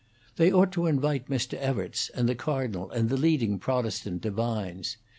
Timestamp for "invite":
0.87-1.27